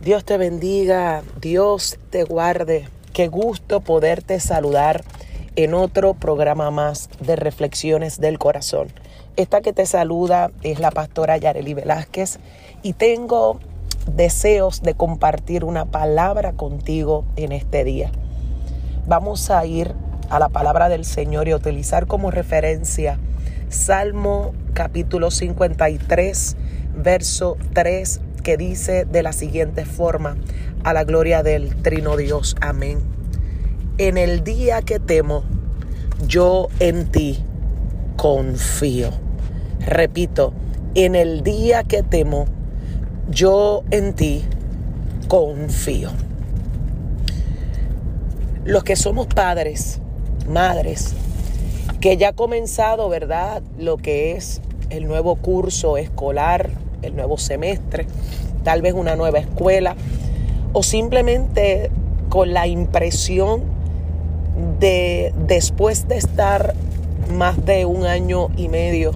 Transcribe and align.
Dios 0.00 0.24
te 0.24 0.38
bendiga, 0.38 1.24
Dios 1.40 1.98
te 2.10 2.22
guarde. 2.22 2.88
Qué 3.12 3.26
gusto 3.26 3.80
poderte 3.80 4.38
saludar 4.38 5.02
en 5.56 5.74
otro 5.74 6.14
programa 6.14 6.70
más 6.70 7.10
de 7.18 7.34
Reflexiones 7.34 8.20
del 8.20 8.38
Corazón. 8.38 8.86
Esta 9.34 9.60
que 9.60 9.72
te 9.72 9.86
saluda 9.86 10.52
es 10.62 10.78
la 10.78 10.92
pastora 10.92 11.36
Yareli 11.36 11.74
Velázquez 11.74 12.38
y 12.84 12.92
tengo 12.92 13.58
deseos 14.06 14.82
de 14.82 14.94
compartir 14.94 15.64
una 15.64 15.84
palabra 15.84 16.52
contigo 16.52 17.24
en 17.34 17.50
este 17.50 17.82
día. 17.82 18.12
Vamos 19.08 19.50
a 19.50 19.66
ir 19.66 19.94
a 20.30 20.38
la 20.38 20.48
palabra 20.48 20.88
del 20.88 21.04
Señor 21.04 21.48
y 21.48 21.54
utilizar 21.54 22.06
como 22.06 22.30
referencia 22.30 23.18
Salmo 23.68 24.52
capítulo 24.74 25.32
53, 25.32 26.56
verso 26.94 27.56
3 27.72 28.20
que 28.48 28.56
dice 28.56 29.04
de 29.04 29.22
la 29.22 29.34
siguiente 29.34 29.84
forma, 29.84 30.38
a 30.82 30.94
la 30.94 31.04
gloria 31.04 31.42
del 31.42 31.76
Trino 31.82 32.16
Dios. 32.16 32.56
Amén. 32.62 33.00
En 33.98 34.16
el 34.16 34.42
día 34.42 34.80
que 34.80 34.98
temo, 34.98 35.44
yo 36.26 36.68
en 36.80 37.08
ti 37.08 37.44
confío. 38.16 39.10
Repito, 39.84 40.54
en 40.94 41.14
el 41.14 41.42
día 41.42 41.84
que 41.84 42.02
temo, 42.02 42.46
yo 43.28 43.84
en 43.90 44.14
ti 44.14 44.46
confío. 45.28 46.08
Los 48.64 48.82
que 48.82 48.96
somos 48.96 49.26
padres, 49.26 50.00
madres, 50.48 51.12
que 52.00 52.16
ya 52.16 52.30
ha 52.30 52.32
comenzado, 52.32 53.10
¿verdad? 53.10 53.62
Lo 53.78 53.98
que 53.98 54.32
es 54.32 54.62
el 54.88 55.06
nuevo 55.06 55.36
curso 55.36 55.98
escolar 55.98 56.87
el 57.02 57.16
nuevo 57.16 57.38
semestre, 57.38 58.06
tal 58.64 58.82
vez 58.82 58.94
una 58.94 59.16
nueva 59.16 59.38
escuela, 59.38 59.96
o 60.72 60.82
simplemente 60.82 61.90
con 62.28 62.52
la 62.52 62.66
impresión 62.66 63.62
de 64.80 65.32
después 65.46 66.08
de 66.08 66.16
estar 66.16 66.74
más 67.32 67.64
de 67.64 67.84
un 67.84 68.04
año 68.04 68.48
y 68.56 68.68
medio 68.68 69.12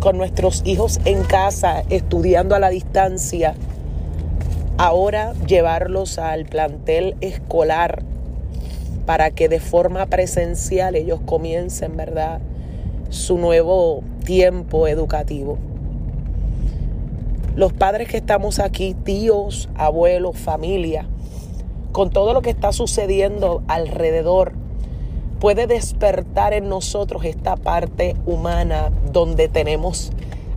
con 0.00 0.16
nuestros 0.16 0.62
hijos 0.64 1.00
en 1.04 1.22
casa 1.24 1.82
estudiando 1.90 2.54
a 2.54 2.58
la 2.58 2.70
distancia, 2.70 3.54
ahora 4.78 5.34
llevarlos 5.46 6.18
al 6.18 6.46
plantel 6.46 7.16
escolar 7.20 8.02
para 9.04 9.30
que 9.30 9.48
de 9.48 9.60
forma 9.60 10.06
presencial 10.06 10.94
ellos 10.94 11.20
comiencen, 11.26 11.96
¿verdad? 11.96 12.40
Su 13.10 13.38
nuevo 13.38 14.02
tiempo 14.24 14.86
educativo 14.86 15.58
los 17.56 17.72
padres 17.72 18.08
que 18.08 18.18
estamos 18.18 18.58
aquí, 18.58 18.94
tíos, 18.94 19.68
abuelos, 19.74 20.38
familia, 20.38 21.06
con 21.92 22.10
todo 22.10 22.32
lo 22.32 22.42
que 22.42 22.50
está 22.50 22.72
sucediendo 22.72 23.62
alrededor, 23.66 24.52
puede 25.40 25.66
despertar 25.66 26.52
en 26.52 26.68
nosotros 26.68 27.24
esta 27.24 27.56
parte 27.56 28.14
humana 28.26 28.92
donde 29.12 29.48
tenemos 29.48 30.12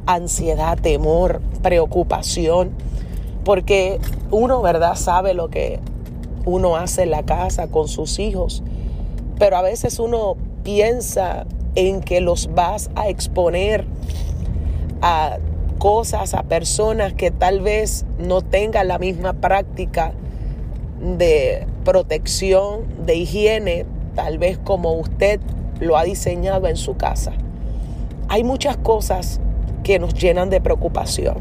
ansiedad, 0.06 0.78
temor, 0.78 1.42
preocupación, 1.62 2.72
porque 3.44 4.00
uno, 4.30 4.62
¿verdad?, 4.62 4.96
sabe 4.96 5.34
lo 5.34 5.50
que 5.50 5.80
uno 6.46 6.76
hace 6.76 7.04
en 7.04 7.12
la 7.12 7.24
casa 7.24 7.68
con 7.68 7.88
sus 7.88 8.20
hijos, 8.20 8.64
pero 9.40 9.58
a 9.58 9.62
veces 9.62 10.00
uno 10.00 10.36
piensa 10.64 11.46
en 11.76 12.02
que 12.02 12.22
los 12.22 12.54
vas 12.54 12.92
a 12.96 13.08
exponer 13.08 13.86
a 15.02 15.38
cosas, 15.74 16.34
a 16.34 16.44
personas 16.44 17.14
que 17.14 17.32
tal 17.32 17.62
vez 17.62 18.06
no 18.18 18.42
tengan 18.42 18.88
la 18.88 19.00
misma 19.00 19.34
práctica 19.34 20.14
de 21.00 21.68
protección, 21.84 22.82
de 23.06 23.16
higiene, 23.16 23.86
tal 24.16 24.38
vez 24.38 24.58
como 24.58 24.94
usted 24.94 25.40
lo 25.80 25.98
ha 25.98 26.04
diseñado 26.04 26.68
en 26.68 26.78
su 26.78 26.96
casa. 26.96 27.34
Hay 28.30 28.44
muchas 28.44 28.78
cosas 28.78 29.40
que 29.84 30.00
nos 30.00 30.14
llenan 30.14 30.50
de 30.50 30.62
preocupación. 30.62 31.38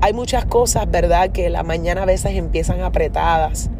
Hay 0.00 0.12
muchas 0.12 0.44
cosas, 0.44 0.90
¿verdad?, 0.90 1.30
que 1.30 1.50
la 1.50 1.62
mañana 1.62 2.02
a 2.02 2.06
veces 2.06 2.36
empiezan 2.36 2.80
apretadas, 2.82 3.70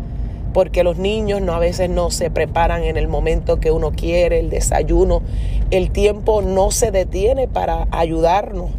porque 0.53 0.85
los 0.85 0.99
niños 0.99 1.41
no 1.41 1.53
a 1.53 1.59
veces 1.59 1.91
no 1.91 2.11
se 2.11 2.31
preparan 2.31 2.83
en 2.85 2.97
el 2.97 3.09
momento 3.09 3.61
que 3.61 3.71
uno 3.71 3.93
quiere, 3.93 4.41
el 4.41 4.51
desayuno, 4.51 5.23
el 5.71 5.91
tiempo 5.91 6.43
no 6.43 6.71
se 6.71 6.91
detiene 6.91 7.49
para 7.49 7.87
ayudarnos 7.91 8.71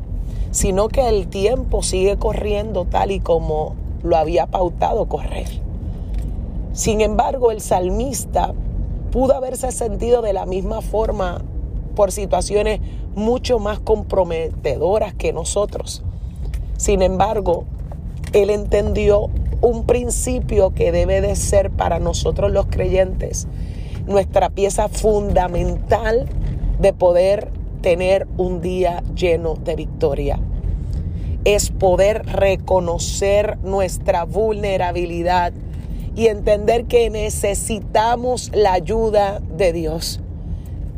sino 0.56 0.88
que 0.88 1.10
el 1.10 1.28
tiempo 1.28 1.84
sigue 1.84 2.16
corriendo 2.16 2.86
tal 2.86 3.12
y 3.12 3.20
como 3.20 3.76
lo 4.04 4.16
había 4.16 4.48
pautado 4.48 5.10
correr. 5.10 5.50
Sin 6.72 7.02
embargo, 7.02 7.52
el 7.52 7.60
salmista 7.60 8.54
pudo 9.12 9.36
haberse 9.36 9.74
sentido 9.74 10.22
de 10.22 10.32
la 10.32 10.46
misma 10.46 10.80
forma 10.80 11.42
por 11.94 12.14
situaciones 12.14 12.80
mucho 13.16 13.60
más 13.60 13.82
comprometedoras 13.82 15.14
que 15.14 15.34
nosotros. 15.34 16.04
Sin 16.78 17.02
embargo, 17.02 17.66
él 18.32 18.50
entendió 18.50 19.30
un 19.60 19.84
principio 19.84 20.74
que 20.74 20.94
debe 20.94 21.20
de 21.20 21.36
ser 21.36 21.70
para 21.70 22.00
nosotros 22.00 22.50
los 22.50 22.68
creyentes 22.68 23.46
nuestra 24.08 24.52
pieza 24.52 24.88
fundamental 24.88 26.30
de 26.80 26.94
poder 26.94 27.50
tener 27.86 28.26
un 28.38 28.62
día 28.62 29.04
lleno 29.14 29.54
de 29.54 29.76
victoria. 29.76 30.40
Es 31.44 31.70
poder 31.70 32.26
reconocer 32.26 33.60
nuestra 33.60 34.24
vulnerabilidad 34.24 35.54
y 36.16 36.26
entender 36.26 36.86
que 36.86 37.12
necesitamos 37.12 38.50
la 38.56 38.74
ayuda 38.74 39.40
de 39.56 39.72
Dios. 39.72 40.20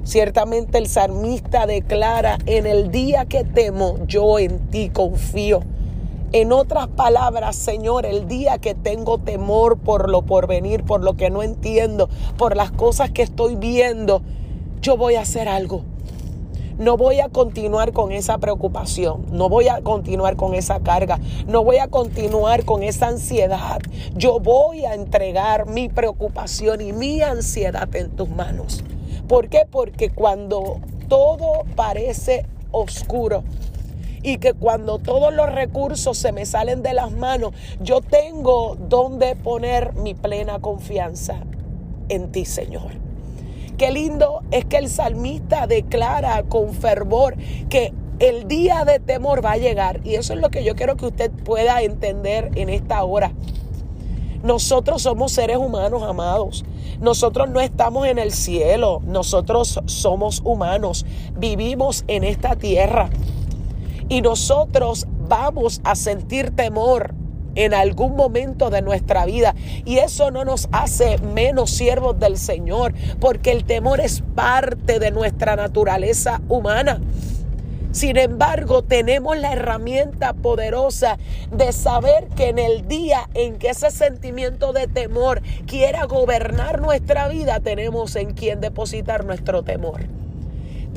Ciertamente 0.06 0.78
el 0.78 0.88
salmista 0.88 1.66
declara, 1.66 2.38
en 2.46 2.66
el 2.66 2.90
día 2.90 3.26
que 3.26 3.44
temo, 3.44 3.98
yo 4.08 4.40
en 4.40 4.70
ti 4.70 4.88
confío. 4.88 5.64
En 6.32 6.54
otras 6.54 6.88
palabras, 6.88 7.58
Señor, 7.58 8.06
el 8.06 8.30
día 8.30 8.60
que 8.60 8.76
tengo 8.76 9.18
temor 9.18 9.78
por 9.78 10.10
lo 10.10 10.22
por 10.22 10.48
venir, 10.48 10.86
por 10.86 11.04
lo 11.04 11.18
que 11.18 11.30
no 11.30 11.44
entiendo, 11.44 12.08
por 12.38 12.56
las 12.56 12.72
cosas 12.72 13.12
que 13.12 13.24
estoy 13.24 13.58
viendo, 13.58 14.22
yo 14.82 14.96
voy 14.96 15.16
a 15.16 15.22
hacer 15.24 15.50
algo 15.50 15.84
no 16.78 16.98
voy 16.98 17.20
a 17.20 17.30
continuar 17.30 17.92
con 17.92 18.12
esa 18.12 18.38
preocupación, 18.38 19.26
no 19.32 19.50
voy 19.50 19.68
a 19.68 19.82
continuar 19.82 20.36
con 20.36 20.54
esa 20.54 20.80
carga, 20.80 21.20
no 21.48 21.64
voy 21.64 21.78
a 21.78 21.88
continuar 21.88 22.66
con 22.66 22.84
esa 22.84 23.08
ansiedad. 23.08 23.80
Yo 24.16 24.40
voy 24.40 24.86
a 24.86 24.94
entregar 24.94 25.68
mi 25.68 25.90
preocupación 25.90 26.82
y 26.82 26.94
mi 26.94 27.22
ansiedad 27.22 27.94
en 27.96 28.12
tus 28.12 28.30
manos. 28.30 28.84
¿Por 29.28 29.50
qué? 29.50 29.68
Porque 29.70 30.10
cuando 30.10 30.80
todo 31.08 31.64
parece 31.76 32.46
oscuro, 32.72 33.44
y 34.24 34.40
que 34.40 34.54
cuando 34.54 35.00
todos 35.00 35.34
los 35.34 35.50
recursos 35.54 36.18
se 36.18 36.32
me 36.32 36.46
salen 36.46 36.82
de 36.82 36.94
las 36.94 37.12
manos, 37.12 37.54
yo 37.80 38.02
tengo 38.02 38.76
donde 38.76 39.36
poner 39.36 39.94
mi 39.94 40.16
plena 40.16 40.60
confianza 40.60 41.38
en 42.10 42.32
ti, 42.32 42.44
Señor. 42.44 43.07
Qué 43.78 43.92
lindo 43.92 44.42
es 44.50 44.66
que 44.66 44.78
el 44.78 44.90
salmista 44.90 45.68
declara 45.68 46.44
con 46.44 46.74
fervor 46.74 47.36
que 47.70 47.94
el 48.20 48.48
día 48.48 48.86
de 48.86 49.00
temor 49.00 49.46
va 49.46 49.52
a 49.52 49.58
llegar. 49.58 50.02
Y 50.04 50.16
eso 50.16 50.34
es 50.34 50.40
lo 50.40 50.50
que 50.50 50.64
yo 50.64 50.76
quiero 50.76 50.98
que 50.98 51.06
usted 51.06 51.32
pueda 51.32 51.82
entender 51.84 52.52
en 52.56 52.70
esta 52.70 53.04
hora. 53.04 53.34
Nosotros 54.44 55.04
somos 55.04 55.32
seres 55.32 55.58
humanos, 55.58 56.02
amados. 56.02 56.66
Nosotros 57.00 57.50
no 57.50 57.60
estamos 57.60 58.08
en 58.08 58.18
el 58.18 58.32
cielo. 58.32 59.02
Nosotros 59.06 59.80
somos 59.86 60.42
humanos. 60.44 61.06
Vivimos 61.38 62.04
en 62.08 62.24
esta 62.24 62.56
tierra. 62.56 63.10
Y 64.10 64.22
nosotros 64.22 65.06
vamos 65.28 65.82
a 65.84 65.96
sentir 65.96 66.56
temor 66.56 67.14
en 67.58 67.74
algún 67.74 68.16
momento 68.16 68.70
de 68.70 68.82
nuestra 68.82 69.26
vida. 69.26 69.54
Y 69.84 69.98
eso 69.98 70.32
no 70.32 70.46
nos 70.46 70.70
hace 70.72 71.18
menos 71.18 71.72
siervos 71.72 72.18
del 72.20 72.38
Señor, 72.38 72.94
porque 73.20 73.52
el 73.52 73.66
temor 73.66 74.00
es 74.00 74.24
parte 74.36 75.00
de 75.00 75.12
nuestra 75.12 75.56
naturaleza 75.56 76.40
humana. 76.48 77.02
Sin 77.92 78.18
embargo, 78.18 78.84
tenemos 78.84 79.38
la 79.38 79.54
herramienta 79.54 80.34
poderosa 80.34 81.18
de 81.52 81.72
saber 81.72 82.28
que 82.36 82.50
en 82.50 82.60
el 82.60 82.88
día 82.88 83.28
en 83.34 83.58
que 83.58 83.70
ese 83.70 83.90
sentimiento 83.90 84.72
de 84.72 84.88
temor 84.88 85.42
quiera 85.66 86.06
gobernar 86.06 86.80
nuestra 86.80 87.28
vida, 87.28 87.60
tenemos 87.60 88.16
en 88.16 88.34
quien 88.34 88.62
depositar 88.62 89.26
nuestro 89.26 89.64
temor. 89.64 90.02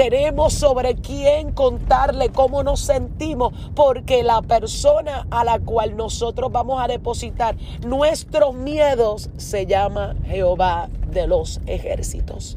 Tenemos 0.01 0.55
sobre 0.55 0.95
quién 0.95 1.53
contarle 1.53 2.31
cómo 2.31 2.63
nos 2.63 2.81
sentimos, 2.81 3.53
porque 3.75 4.23
la 4.23 4.41
persona 4.41 5.27
a 5.31 5.45
la 5.45 5.59
cual 5.59 5.95
nosotros 5.95 6.51
vamos 6.51 6.83
a 6.83 6.89
depositar 6.89 7.55
nuestros 7.85 8.55
miedos 8.55 9.29
se 9.37 9.67
llama 9.67 10.17
Jehová 10.25 10.89
de 11.11 11.27
los 11.27 11.61
ejércitos. 11.67 12.57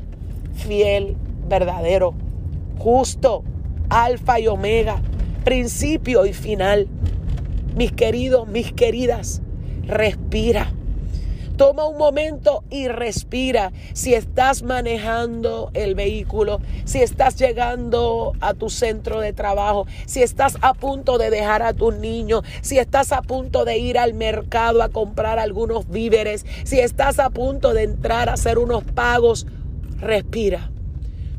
Fiel, 0.54 1.18
verdadero, 1.45 2.13
justo, 2.80 3.44
alfa 3.90 4.40
y 4.40 4.48
omega, 4.48 5.01
principio 5.44 6.25
y 6.25 6.31
final. 6.31 6.88
Mis 7.75 7.92
queridos, 7.92 8.48
mis 8.48 8.72
queridas, 8.72 9.42
respira. 9.86 10.72
Toma 11.58 11.86
un 11.86 11.98
momento 11.98 12.64
y 12.72 12.88
respira. 12.88 13.72
Si 13.94 14.16
estás 14.16 14.64
manejando 14.64 15.70
el 15.76 15.94
vehículo, 15.94 16.60
si 16.86 17.04
estás 17.04 17.36
llegando 17.36 18.34
a 18.42 18.56
tu 18.56 18.72
centro 18.72 19.20
de 19.20 19.34
trabajo, 19.34 19.86
si 20.08 20.24
estás 20.24 20.58
a 20.62 20.74
punto 20.74 21.20
de 21.20 21.30
dejar 21.30 21.62
a 21.62 21.74
tus 21.74 21.96
niños, 21.96 22.44
si 22.62 22.80
estás 22.80 23.12
a 23.12 23.22
punto 23.22 23.66
de 23.66 23.78
ir 23.78 24.00
al 24.00 24.16
mercado 24.16 24.82
a 24.82 24.90
comprar 24.90 25.38
algunos 25.38 25.88
víveres, 25.88 26.44
si 26.64 26.80
estás 26.80 27.20
a 27.20 27.30
punto 27.30 27.76
de 27.76 27.84
entrar 27.84 28.30
a 28.30 28.34
hacer 28.34 28.58
unos 28.58 28.84
pagos, 28.84 29.46
respira. 30.00 30.72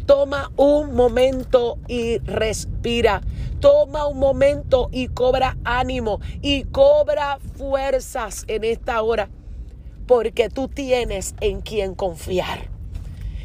Toma 0.06 0.52
un 0.56 0.94
momento 0.94 1.78
y 1.88 2.18
respira. 2.18 3.20
Toma 3.58 4.06
un 4.06 4.18
momento 4.18 4.90
y 4.92 5.08
cobra 5.08 5.56
ánimo 5.64 6.20
y 6.40 6.64
cobra 6.64 7.38
fuerzas 7.56 8.44
en 8.46 8.62
esta 8.62 9.02
hora 9.02 9.28
porque 10.06 10.48
tú 10.48 10.68
tienes 10.68 11.34
en 11.40 11.60
quien 11.60 11.94
confiar. 11.94 12.68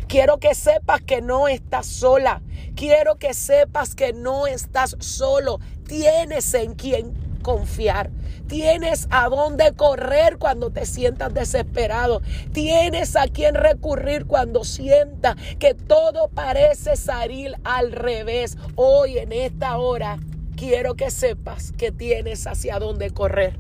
Quiero 0.08 0.40
que 0.40 0.56
sepas 0.56 1.02
que 1.02 1.22
no 1.22 1.48
estás 1.48 1.86
sola. 1.86 2.42
Quiero 2.76 3.18
que 3.18 3.36
sepas 3.36 3.94
que 3.94 4.12
no 4.12 4.48
estás 4.48 4.96
solo. 5.00 5.60
Tienes 5.88 6.52
en 6.56 6.74
quien 6.74 7.14
confiar. 7.44 8.10
Tienes 8.48 9.08
a 9.12 9.30
dónde 9.30 9.74
correr 9.74 10.40
cuando 10.40 10.72
te 10.72 10.88
sientas 10.88 11.32
desesperado. 11.32 12.24
Tienes 12.52 13.16
a 13.16 13.28
quien 13.28 13.54
recurrir 13.54 14.26
cuando 14.26 14.64
sientas 14.64 15.36
que 15.60 15.76
todo 15.76 16.30
parece 16.30 16.96
salir 16.96 17.54
al 17.64 17.92
revés. 17.92 18.58
Hoy 18.76 19.20
en 19.20 19.32
esta 19.32 19.78
hora 19.78 20.18
quiero 20.56 20.96
que 20.96 21.12
sepas 21.12 21.72
que 21.72 21.92
tienes 21.92 22.48
hacia 22.48 22.80
dónde 22.80 23.12
correr. 23.12 23.60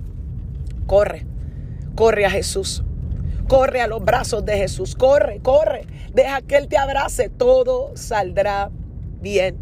Corre, 0.88 1.28
corre 1.96 2.26
a 2.26 2.32
Jesús. 2.32 2.84
Corre 3.50 3.82
a 3.82 3.88
los 3.88 4.06
brazos 4.06 4.46
de 4.46 4.58
Jesús. 4.58 4.96
Corre, 4.96 5.40
corre. 5.42 5.88
Deja 6.14 6.42
que 6.42 6.56
Él 6.56 6.68
te 6.68 6.78
abrace. 6.78 7.30
Todo 7.30 7.92
saldrá 7.96 8.70
bien. 9.20 9.58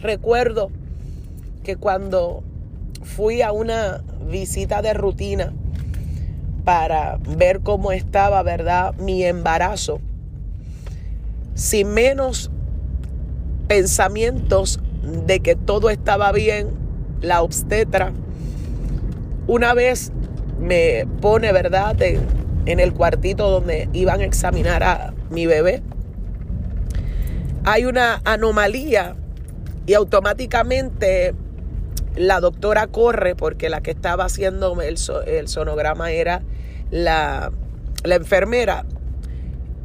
Recuerdo 0.00 0.70
que 1.64 1.74
cuando 1.76 2.44
fui 3.02 3.42
a 3.42 3.50
una 3.50 4.04
visita 4.30 4.80
de 4.80 4.94
rutina 4.94 5.52
para 6.64 7.18
ver 7.36 7.62
cómo 7.62 7.90
estaba, 7.90 8.42
¿verdad? 8.44 8.94
Mi 8.94 9.24
embarazo. 9.24 10.00
Sin 11.54 11.88
menos 11.94 12.52
pensamientos 13.66 14.78
de 15.26 15.40
que 15.40 15.56
todo 15.56 15.90
estaba 15.90 16.30
bien, 16.30 16.68
la 17.20 17.42
obstetra 17.42 18.12
una 19.48 19.74
vez 19.74 20.12
me 20.60 21.06
pone, 21.20 21.52
¿verdad? 21.52 21.94
De, 21.94 22.20
en 22.66 22.80
el 22.80 22.92
cuartito 22.92 23.50
donde 23.50 23.88
iban 23.92 24.20
a 24.20 24.24
examinar 24.24 24.82
a 24.82 25.14
mi 25.30 25.46
bebé, 25.46 25.82
hay 27.64 27.84
una 27.84 28.20
anomalía 28.24 29.16
y 29.86 29.94
automáticamente 29.94 31.34
la 32.16 32.40
doctora 32.40 32.86
corre 32.86 33.34
porque 33.36 33.68
la 33.68 33.80
que 33.80 33.90
estaba 33.90 34.24
haciendo 34.24 34.80
el, 34.80 34.98
sonograma 35.48 36.10
era 36.10 36.42
la, 36.90 37.52
la 38.04 38.14
enfermera 38.14 38.84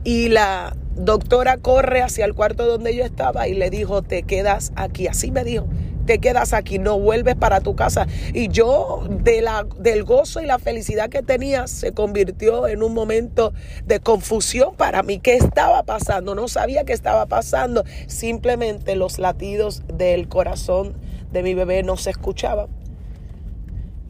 y 0.04 0.30
la 0.30 0.76
doctora 0.96 1.58
corre 1.58 2.02
hacia 2.02 2.26
el 2.26 2.34
cuarto 2.34 2.66
donde 2.66 2.96
yo 2.96 3.04
estaba 3.04 3.48
y 3.48 3.54
le 3.54 3.70
dijo, 3.70 4.02
te 4.02 4.24
quedas 4.24 4.72
aquí. 4.76 5.08
Así 5.08 5.32
me 5.32 5.44
dijo, 5.44 5.68
te 6.06 6.20
quedas 6.20 6.54
aquí, 6.54 6.80
no 6.80 7.00
vuelves 7.00 7.36
para 7.36 7.62
tu 7.62 7.76
casa. 7.76 8.08
Y 8.34 8.50
yo 8.50 9.04
del 9.10 10.04
gozo 10.04 10.42
y 10.42 10.46
la 10.46 10.60
felicidad 10.60 11.10
que 11.10 11.22
tenía 11.22 11.68
se 11.68 11.94
convirtió 11.94 12.68
en 12.68 12.84
un 12.84 12.94
momento 12.94 13.54
de 13.86 14.00
confusión 14.00 14.76
para 14.76 15.04
mí. 15.04 15.20
¿Qué 15.20 15.36
estaba 15.36 15.84
pasando? 15.84 16.36
No 16.36 16.48
sabía 16.48 16.84
qué 16.84 16.94
estaba 16.94 17.26
pasando. 17.26 17.84
Simplemente 18.08 18.96
los 18.96 19.20
latidos 19.20 19.84
del 19.94 20.28
corazón 20.28 20.94
de 21.32 21.44
mi 21.44 21.54
bebé 21.54 21.84
no 21.84 21.98
se 21.98 22.10
escuchaban. 22.10 22.68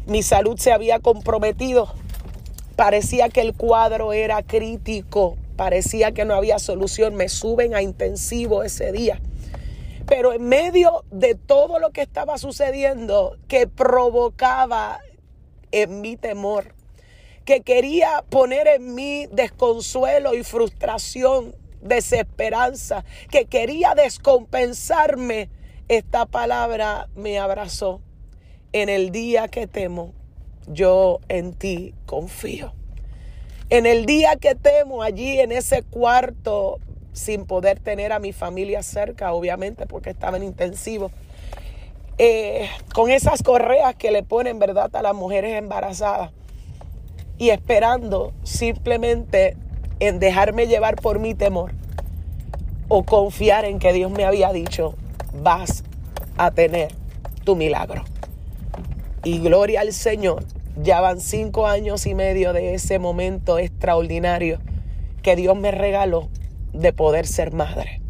Mi 0.07 0.23
salud 0.23 0.57
se 0.57 0.71
había 0.71 0.99
comprometido. 0.99 1.93
Parecía 2.75 3.29
que 3.29 3.41
el 3.41 3.53
cuadro 3.53 4.13
era 4.13 4.41
crítico. 4.41 5.37
Parecía 5.55 6.11
que 6.11 6.25
no 6.25 6.33
había 6.33 6.57
solución. 6.57 7.15
Me 7.15 7.29
suben 7.29 7.75
a 7.75 7.81
intensivo 7.81 8.63
ese 8.63 8.91
día. 8.91 9.21
Pero 10.11 10.33
en 10.33 10.43
medio 10.43 11.05
de 11.09 11.35
todo 11.35 11.79
lo 11.79 11.91
que 11.91 12.01
estaba 12.01 12.37
sucediendo, 12.37 13.37
que 13.47 13.65
provocaba 13.65 14.99
en 15.71 16.01
mi 16.01 16.17
temor, 16.17 16.75
que 17.45 17.61
quería 17.61 18.21
poner 18.29 18.67
en 18.67 18.93
mí 18.93 19.27
desconsuelo 19.31 20.33
y 20.35 20.43
frustración, 20.43 21.55
desesperanza, 21.81 23.05
que 23.29 23.45
quería 23.45 23.95
descompensarme, 23.95 25.49
esta 25.87 26.25
palabra 26.25 27.07
me 27.15 27.39
abrazó. 27.39 28.01
En 28.73 28.89
el 28.89 29.11
día 29.11 29.47
que 29.47 29.65
temo, 29.65 30.11
yo 30.67 31.21
en 31.29 31.53
ti 31.53 31.93
confío. 32.05 32.73
En 33.69 33.85
el 33.85 34.05
día 34.05 34.35
que 34.35 34.55
temo, 34.55 35.03
allí 35.03 35.39
en 35.39 35.53
ese 35.53 35.83
cuarto 35.83 36.81
sin 37.13 37.45
poder 37.45 37.79
tener 37.79 38.11
a 38.11 38.19
mi 38.19 38.33
familia 38.33 38.83
cerca, 38.83 39.33
obviamente, 39.33 39.85
porque 39.85 40.09
estaba 40.09 40.37
en 40.37 40.43
intensivo. 40.43 41.11
Eh, 42.17 42.69
con 42.93 43.09
esas 43.09 43.43
correas 43.43 43.95
que 43.95 44.11
le 44.11 44.23
ponen, 44.23 44.59
¿verdad?, 44.59 44.95
a 44.95 45.01
las 45.01 45.15
mujeres 45.15 45.57
embarazadas. 45.57 46.31
Y 47.37 47.49
esperando 47.49 48.33
simplemente 48.43 49.57
en 49.99 50.19
dejarme 50.19 50.67
llevar 50.67 50.95
por 50.95 51.19
mi 51.19 51.33
temor 51.33 51.71
o 52.87 53.03
confiar 53.03 53.65
en 53.65 53.79
que 53.79 53.93
Dios 53.93 54.11
me 54.11 54.25
había 54.25 54.51
dicho, 54.51 54.93
vas 55.41 55.83
a 56.37 56.51
tener 56.51 56.93
tu 57.43 57.55
milagro. 57.55 58.03
Y 59.23 59.39
gloria 59.39 59.81
al 59.81 59.93
Señor, 59.93 60.43
ya 60.75 61.01
van 61.01 61.19
cinco 61.19 61.67
años 61.67 62.05
y 62.05 62.15
medio 62.15 62.53
de 62.53 62.73
ese 62.73 62.99
momento 62.99 63.59
extraordinario 63.59 64.59
que 65.21 65.35
Dios 65.35 65.55
me 65.55 65.71
regaló 65.71 66.29
de 66.73 66.93
poder 66.93 67.27
ser 67.27 67.53
madre. 67.53 68.01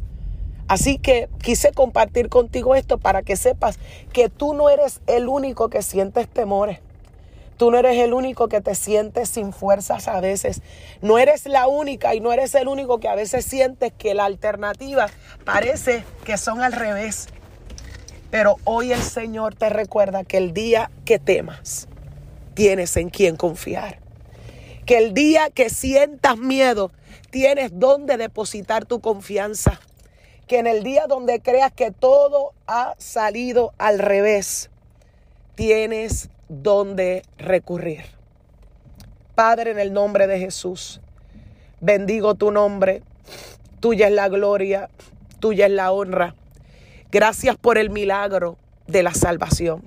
Así 0.67 0.97
que 0.97 1.27
quise 1.41 1.73
compartir 1.73 2.29
contigo 2.29 2.75
esto 2.75 2.97
para 2.97 3.23
que 3.23 3.35
sepas 3.35 3.77
que 4.13 4.29
tú 4.29 4.53
no 4.53 4.69
eres 4.69 5.01
el 5.07 5.27
único 5.27 5.69
que 5.69 5.81
sientes 5.81 6.27
temores. 6.29 6.79
Tú 7.57 7.69
no 7.69 7.77
eres 7.77 7.97
el 7.97 8.13
único 8.13 8.47
que 8.47 8.61
te 8.61 8.73
sientes 8.73 9.29
sin 9.29 9.53
fuerzas 9.53 10.07
a 10.07 10.19
veces. 10.19 10.61
No 11.01 11.19
eres 11.19 11.45
la 11.45 11.67
única 11.67 12.15
y 12.15 12.19
no 12.19 12.33
eres 12.33 12.55
el 12.55 12.67
único 12.67 12.99
que 12.99 13.07
a 13.07 13.15
veces 13.15 13.45
sientes 13.45 13.93
que 13.95 14.15
la 14.15 14.25
alternativa 14.25 15.07
parece 15.45 16.03
que 16.23 16.37
son 16.37 16.61
al 16.61 16.71
revés. 16.71 17.27
Pero 18.31 18.55
hoy 18.63 18.93
el 18.93 19.01
Señor 19.01 19.53
te 19.55 19.69
recuerda 19.69 20.23
que 20.23 20.37
el 20.37 20.53
día 20.53 20.89
que 21.05 21.19
temas, 21.19 21.87
tienes 22.53 22.97
en 22.97 23.09
quien 23.09 23.35
confiar. 23.35 24.00
Que 24.85 24.97
el 24.97 25.13
día 25.13 25.49
que 25.49 25.69
sientas 25.69 26.37
miedo, 26.37 26.91
tienes 27.29 27.79
donde 27.79 28.17
depositar 28.17 28.85
tu 28.85 28.99
confianza. 29.01 29.79
Que 30.47 30.59
en 30.59 30.67
el 30.67 30.83
día 30.83 31.07
donde 31.07 31.39
creas 31.39 31.71
que 31.71 31.91
todo 31.91 32.53
ha 32.67 32.95
salido 32.97 33.73
al 33.77 33.99
revés, 33.99 34.69
tienes 35.55 36.29
donde 36.49 37.23
recurrir. 37.37 38.03
Padre, 39.35 39.71
en 39.71 39.79
el 39.79 39.93
nombre 39.93 40.27
de 40.27 40.39
Jesús, 40.39 40.99
bendigo 41.79 42.35
tu 42.35 42.51
nombre. 42.51 43.01
Tuya 43.79 44.07
es 44.07 44.13
la 44.13 44.27
gloria, 44.27 44.89
tuya 45.39 45.65
es 45.67 45.71
la 45.71 45.91
honra. 45.91 46.35
Gracias 47.11 47.55
por 47.57 47.77
el 47.77 47.89
milagro 47.89 48.57
de 48.87 49.03
la 49.03 49.13
salvación. 49.13 49.83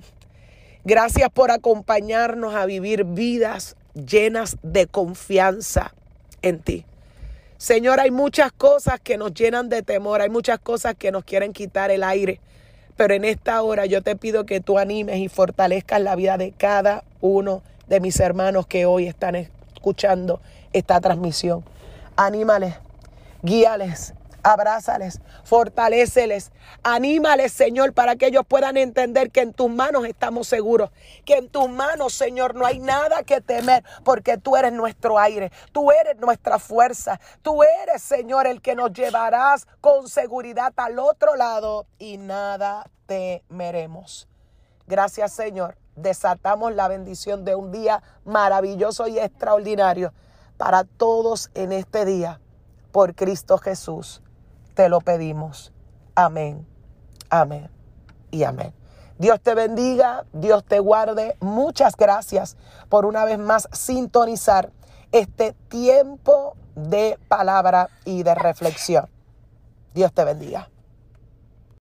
Gracias 0.83 1.29
por 1.29 1.51
acompañarnos 1.51 2.53
a 2.55 2.65
vivir 2.65 3.03
vidas 3.03 3.75
llenas 3.95 4.57
de 4.61 4.87
confianza 4.87 5.93
en 6.41 6.59
ti. 6.59 6.85
Señor, 7.57 7.99
hay 7.99 8.11
muchas 8.11 8.51
cosas 8.51 8.99
que 8.99 9.17
nos 9.17 9.33
llenan 9.33 9.69
de 9.69 9.81
temor, 9.81 10.21
hay 10.21 10.29
muchas 10.29 10.59
cosas 10.59 10.95
que 10.95 11.11
nos 11.11 11.23
quieren 11.23 11.53
quitar 11.53 11.89
el 11.89 12.03
aire, 12.03 12.39
pero 12.97 13.13
en 13.13 13.25
esta 13.25 13.61
hora 13.61 13.85
yo 13.85 14.01
te 14.01 14.15
pido 14.15 14.45
que 14.45 14.59
tú 14.59 14.77
animes 14.77 15.17
y 15.17 15.29
fortalezcas 15.29 16.01
la 16.01 16.15
vida 16.15 16.37
de 16.37 16.51
cada 16.51 17.03
uno 17.21 17.63
de 17.87 17.99
mis 18.01 18.19
hermanos 18.19 18.67
que 18.67 18.85
hoy 18.85 19.07
están 19.07 19.35
escuchando 19.35 20.41
esta 20.73 20.99
transmisión. 20.99 21.63
Anímales, 22.17 22.75
guíales, 23.41 24.13
abrázales, 24.45 25.21
fortaléceles, 25.43 26.51
anímales, 26.83 27.51
Señor, 27.51 27.93
para 27.93 28.15
que 28.15 28.27
ellos 28.27 28.43
puedan 28.47 28.77
entender 28.77 29.31
que 29.31 29.41
en 29.41 29.53
tus 29.53 29.71
manos 29.71 30.05
estamos 30.05 30.47
seguros, 30.47 30.91
que 31.25 31.37
en 31.37 31.49
tus 31.49 31.67
manos, 31.67 32.13
Señor, 32.13 32.53
no 32.53 32.63
hay 32.65 32.77
nada 32.77 33.23
que 33.23 33.41
temer, 33.41 33.83
porque 34.03 34.37
tú 34.37 34.55
eres 34.55 34.71
nuestro 34.71 35.17
aire, 35.17 35.51
tú 35.71 35.91
eres 35.91 36.17
nuestra 36.19 36.59
fuerza, 36.59 37.19
tú 37.41 37.63
eres, 37.63 38.03
Señor, 38.03 38.45
el 38.45 38.61
que 38.61 38.75
nos 38.75 38.93
llevarás 38.93 39.67
con 39.81 40.07
seguridad 40.07 40.71
al 40.77 40.99
otro 40.99 41.35
lado 41.35 41.87
y 41.97 42.17
nada 42.17 42.85
temeremos. 43.07 44.27
Gracias, 44.85 45.33
Señor, 45.33 45.75
desatamos 45.95 46.75
la 46.75 46.87
bendición 46.87 47.45
de 47.45 47.55
un 47.55 47.71
día 47.71 48.03
maravilloso 48.25 49.07
y 49.07 49.17
extraordinario 49.17 50.13
para 50.57 50.83
todos 50.83 51.49
en 51.55 51.71
este 51.71 52.05
día. 52.05 52.39
Por 52.91 53.15
Cristo 53.15 53.57
Jesús, 53.57 54.21
te 54.75 54.89
lo 54.89 55.01
pedimos. 55.01 55.73
Amén, 56.13 56.67
amén 57.29 57.69
y 58.29 58.43
amén. 58.43 58.73
Dios 59.17 59.39
te 59.41 59.55
bendiga, 59.55 60.25
Dios 60.33 60.63
te 60.65 60.79
guarde. 60.79 61.37
Muchas 61.39 61.95
gracias 61.95 62.57
por 62.89 63.05
una 63.05 63.23
vez 63.25 63.39
más 63.39 63.67
sintonizar 63.71 64.71
este 65.11 65.53
tiempo 65.69 66.55
de 66.75 67.17
palabra 67.29 67.89
y 68.03 68.23
de 68.23 68.35
reflexión. 68.35 69.07
Dios 69.93 70.11
te 70.13 70.25
bendiga. 70.25 70.69